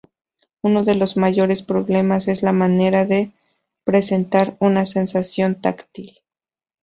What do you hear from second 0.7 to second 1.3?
de los